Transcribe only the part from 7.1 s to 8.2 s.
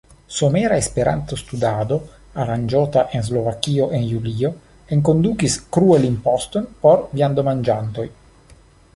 viandomanĝantoj.